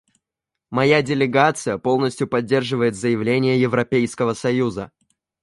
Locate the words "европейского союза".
3.61-4.91